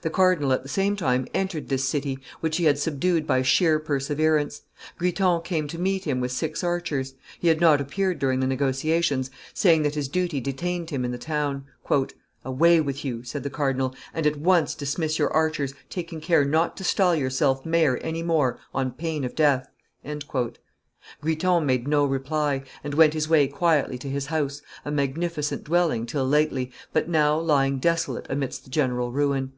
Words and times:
The 0.00 0.10
cardinal 0.10 0.52
at 0.52 0.64
the 0.64 0.68
same 0.68 0.96
time 0.96 1.28
entered 1.32 1.68
this 1.68 1.88
city, 1.88 2.18
which 2.40 2.56
he 2.56 2.64
had 2.64 2.76
subdued 2.76 3.24
by 3.24 3.42
sheer 3.42 3.78
perseverance; 3.78 4.62
Guiton 4.98 5.44
came 5.44 5.68
to 5.68 5.78
meet 5.78 6.02
him 6.06 6.18
with 6.18 6.32
six 6.32 6.64
archers; 6.64 7.14
he 7.38 7.46
had 7.46 7.60
not 7.60 7.80
appeared 7.80 8.18
during 8.18 8.40
the 8.40 8.48
negotiations, 8.48 9.30
saying 9.54 9.82
that 9.84 9.94
his 9.94 10.08
duty 10.08 10.40
detained 10.40 10.90
him 10.90 11.04
in 11.04 11.12
the 11.12 11.18
town. 11.18 11.66
"Away 12.44 12.80
with 12.80 13.04
you!" 13.04 13.22
said 13.22 13.44
the 13.44 13.50
cardinal, 13.50 13.94
"and 14.12 14.26
at 14.26 14.34
once 14.40 14.74
dismiss 14.74 15.20
your 15.20 15.32
archers, 15.32 15.72
taking 15.88 16.20
care 16.20 16.44
not 16.44 16.76
to 16.78 16.84
style 16.84 17.14
yourself 17.14 17.64
mayor 17.64 17.98
any 17.98 18.24
more 18.24 18.58
on 18.74 18.90
pain 18.90 19.22
of 19.22 19.36
death." 19.36 19.68
Guiton 21.22 21.64
made 21.64 21.86
no 21.86 22.04
reply, 22.04 22.64
and 22.82 22.94
went 22.94 23.14
his 23.14 23.28
way 23.28 23.46
quietly 23.46 23.98
to 23.98 24.08
his 24.10 24.26
house, 24.26 24.62
a 24.84 24.90
magnificent 24.90 25.62
dwelling 25.62 26.06
till 26.06 26.26
lately, 26.26 26.72
but 26.92 27.08
now 27.08 27.38
lying 27.38 27.78
desolate 27.78 28.26
amidst 28.28 28.64
the 28.64 28.70
general 28.70 29.12
ruin. 29.12 29.52